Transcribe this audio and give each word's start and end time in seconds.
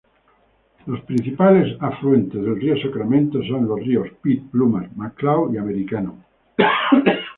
Los 0.87 1.01
principales 1.01 1.77
afluentes 1.79 2.33
del 2.41 2.59
río 2.59 2.75
Sacramento 2.81 3.39
son 3.43 3.67
los 3.67 3.79
ríos 3.81 4.07
Pit, 4.23 4.49
Plumas, 4.49 4.89
McCloud 4.97 5.53
y 5.53 5.57
Americano. 5.59 6.17